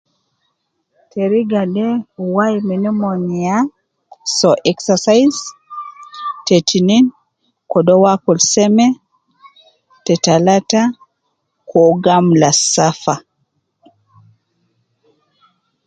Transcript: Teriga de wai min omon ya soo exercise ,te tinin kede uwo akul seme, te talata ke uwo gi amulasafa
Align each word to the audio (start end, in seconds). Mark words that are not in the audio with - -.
Teriga 1.11 1.61
de 1.75 1.87
wai 2.35 2.53
min 2.67 2.83
omon 2.91 3.21
ya 3.45 3.55
soo 4.37 4.57
exercise 4.71 5.39
,te 6.45 6.55
tinin 6.67 7.05
kede 7.71 7.91
uwo 7.97 8.07
akul 8.15 8.39
seme, 8.51 8.85
te 10.05 10.13
talata 10.25 10.81
ke 11.67 11.75
uwo 11.81 11.91
gi 12.03 12.11
amulasafa 12.17 13.13